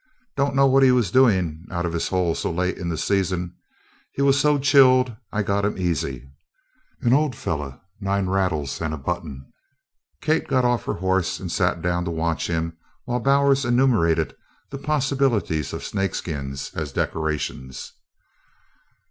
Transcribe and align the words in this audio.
Don't 0.35 0.55
know 0.55 0.65
what 0.65 0.81
he 0.81 0.91
was 0.91 1.11
doin' 1.11 1.67
out 1.69 1.85
of 1.85 1.93
his 1.93 2.07
hole 2.07 2.33
so 2.33 2.49
late 2.51 2.75
in 2.79 2.89
the 2.89 2.97
season. 2.97 3.53
He 4.13 4.23
was 4.23 4.39
so 4.39 4.57
chilled 4.57 5.15
I 5.31 5.43
got 5.43 5.63
him 5.63 5.77
easy 5.77 6.27
an 7.01 7.13
old 7.13 7.35
feller 7.35 7.79
nine 7.99 8.27
rattles 8.27 8.81
and 8.81 8.95
a 8.95 8.97
button." 8.97 9.45
Kate 10.19 10.47
got 10.47 10.65
off 10.65 10.85
her 10.85 10.95
horse 10.95 11.39
and 11.39 11.51
sat 11.51 11.83
down 11.83 12.03
to 12.05 12.09
watch 12.09 12.47
him 12.47 12.75
while 13.03 13.19
Bowers 13.19 13.63
enumerated 13.63 14.35
the 14.71 14.79
possibilities 14.79 15.71
of 15.71 15.83
snake 15.83 16.15
skins 16.15 16.71
as 16.73 16.91
decorations. 16.91 17.93